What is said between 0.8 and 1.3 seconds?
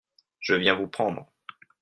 prendre.